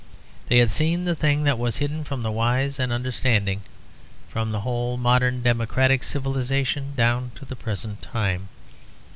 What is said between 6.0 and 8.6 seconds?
civilization down to the present time.